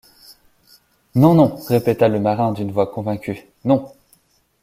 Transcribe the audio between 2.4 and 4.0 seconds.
d’une voix convaincue, non